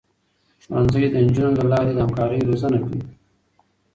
[0.63, 3.01] ښوونځی د نجونو له لارې همکاري روزنه کوي.